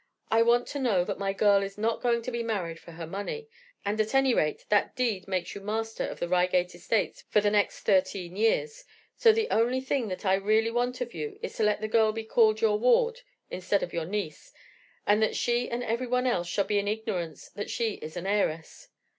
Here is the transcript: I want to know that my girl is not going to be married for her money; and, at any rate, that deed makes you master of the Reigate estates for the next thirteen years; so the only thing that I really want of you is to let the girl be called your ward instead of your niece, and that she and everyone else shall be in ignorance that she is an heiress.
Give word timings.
I 0.31 0.41
want 0.41 0.65
to 0.69 0.79
know 0.79 1.03
that 1.05 1.19
my 1.19 1.31
girl 1.31 1.61
is 1.61 1.77
not 1.77 2.01
going 2.01 2.23
to 2.23 2.31
be 2.31 2.41
married 2.41 2.79
for 2.79 2.93
her 2.93 3.05
money; 3.05 3.47
and, 3.85 4.01
at 4.01 4.15
any 4.15 4.33
rate, 4.33 4.65
that 4.69 4.95
deed 4.95 5.27
makes 5.27 5.53
you 5.53 5.61
master 5.61 6.03
of 6.07 6.19
the 6.19 6.27
Reigate 6.27 6.73
estates 6.73 7.23
for 7.29 7.39
the 7.39 7.51
next 7.51 7.81
thirteen 7.81 8.35
years; 8.35 8.83
so 9.15 9.31
the 9.31 9.47
only 9.51 9.79
thing 9.79 10.07
that 10.07 10.25
I 10.25 10.33
really 10.33 10.71
want 10.71 11.01
of 11.01 11.13
you 11.13 11.37
is 11.43 11.55
to 11.57 11.63
let 11.63 11.81
the 11.81 11.87
girl 11.87 12.11
be 12.13 12.23
called 12.23 12.61
your 12.61 12.79
ward 12.79 13.21
instead 13.51 13.83
of 13.83 13.93
your 13.93 14.05
niece, 14.05 14.51
and 15.05 15.21
that 15.21 15.35
she 15.35 15.69
and 15.69 15.83
everyone 15.83 16.25
else 16.25 16.47
shall 16.47 16.65
be 16.65 16.79
in 16.79 16.87
ignorance 16.87 17.49
that 17.49 17.69
she 17.69 17.99
is 18.01 18.17
an 18.17 18.25
heiress. 18.25 18.87